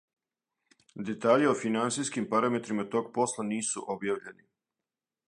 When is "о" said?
1.49-1.51